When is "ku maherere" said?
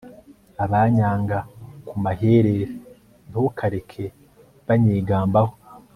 1.87-2.55